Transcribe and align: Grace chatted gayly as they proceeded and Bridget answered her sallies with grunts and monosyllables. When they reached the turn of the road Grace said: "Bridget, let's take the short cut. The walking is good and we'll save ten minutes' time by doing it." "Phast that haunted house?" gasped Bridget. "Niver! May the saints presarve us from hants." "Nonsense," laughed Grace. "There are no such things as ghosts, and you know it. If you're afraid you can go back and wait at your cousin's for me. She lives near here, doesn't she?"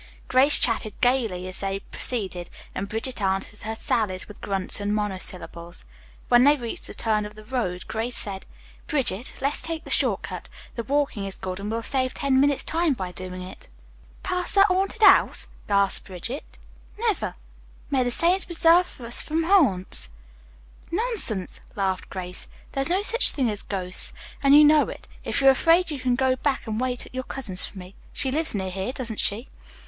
Grace 0.27 0.57
chatted 0.57 0.99
gayly 0.99 1.47
as 1.47 1.59
they 1.59 1.77
proceeded 1.79 2.49
and 2.73 2.89
Bridget 2.89 3.21
answered 3.21 3.59
her 3.61 3.75
sallies 3.75 4.27
with 4.27 4.41
grunts 4.41 4.81
and 4.81 4.95
monosyllables. 4.95 5.85
When 6.27 6.43
they 6.43 6.55
reached 6.57 6.87
the 6.87 6.95
turn 6.95 7.23
of 7.23 7.35
the 7.35 7.43
road 7.43 7.87
Grace 7.87 8.17
said: 8.17 8.47
"Bridget, 8.87 9.35
let's 9.41 9.61
take 9.61 9.83
the 9.83 9.91
short 9.91 10.23
cut. 10.23 10.49
The 10.73 10.83
walking 10.83 11.25
is 11.25 11.37
good 11.37 11.59
and 11.59 11.69
we'll 11.69 11.83
save 11.83 12.15
ten 12.15 12.39
minutes' 12.39 12.63
time 12.63 12.95
by 12.95 13.11
doing 13.11 13.43
it." 13.43 13.69
"Phast 14.23 14.55
that 14.55 14.65
haunted 14.69 15.03
house?" 15.03 15.45
gasped 15.67 16.07
Bridget. 16.07 16.57
"Niver! 16.97 17.35
May 17.91 18.01
the 18.03 18.09
saints 18.09 18.45
presarve 18.45 18.99
us 19.01 19.21
from 19.21 19.43
hants." 19.43 20.09
"Nonsense," 20.89 21.59
laughed 21.75 22.09
Grace. 22.09 22.47
"There 22.71 22.83
are 22.83 22.89
no 22.89 23.03
such 23.03 23.29
things 23.33 23.51
as 23.51 23.61
ghosts, 23.61 24.13
and 24.41 24.55
you 24.55 24.63
know 24.63 24.89
it. 24.89 25.07
If 25.23 25.41
you're 25.41 25.51
afraid 25.51 25.91
you 25.91 25.99
can 25.99 26.15
go 26.15 26.35
back 26.37 26.65
and 26.65 26.79
wait 26.81 27.05
at 27.05 27.13
your 27.13 27.23
cousin's 27.23 27.67
for 27.67 27.77
me. 27.77 27.93
She 28.11 28.31
lives 28.31 28.55
near 28.55 28.71
here, 28.71 28.91
doesn't 28.93 29.19
she?" 29.19 29.47